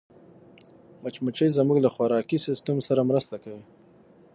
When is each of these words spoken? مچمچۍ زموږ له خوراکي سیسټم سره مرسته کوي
مچمچۍ 1.03 1.49
زموږ 1.57 1.77
له 1.85 1.89
خوراکي 1.95 2.37
سیسټم 2.45 2.77
سره 2.87 3.01
مرسته 3.09 3.35
کوي 3.43 3.63